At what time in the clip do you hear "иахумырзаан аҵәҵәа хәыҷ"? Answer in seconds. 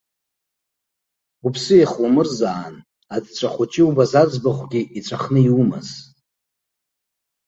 1.79-3.73